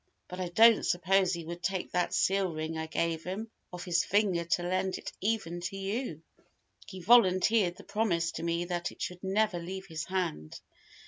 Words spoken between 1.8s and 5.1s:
that seal ring I gave him off his finger to lend